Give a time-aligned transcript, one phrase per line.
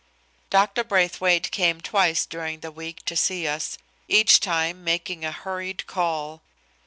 [0.49, 0.83] Dr.
[0.83, 3.77] Braithwaite came twice during the week to see us,
[4.07, 6.41] each time making a hurried call.